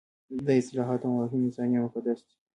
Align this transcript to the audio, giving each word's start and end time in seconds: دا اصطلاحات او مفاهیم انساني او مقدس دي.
دا 0.45 0.53
اصطلاحات 0.61 1.01
او 1.03 1.11
مفاهیم 1.17 1.43
انساني 1.45 1.75
او 1.77 1.85
مقدس 1.85 2.19
دي. 2.27 2.33